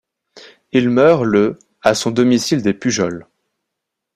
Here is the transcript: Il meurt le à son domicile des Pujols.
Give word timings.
Il 0.71 0.89
meurt 0.89 1.23
le 1.25 1.59
à 1.83 1.93
son 1.93 2.09
domicile 2.09 2.63
des 2.63 2.73
Pujols. 2.73 3.27